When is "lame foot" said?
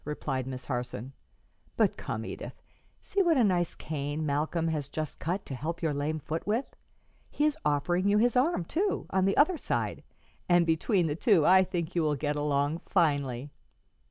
5.93-6.47